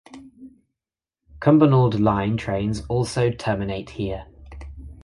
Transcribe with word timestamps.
Cumbernauld 1.39 1.99
Line 1.99 2.35
trains 2.35 2.81
also 2.87 3.29
terminate 3.29 3.91
here. 3.91 4.25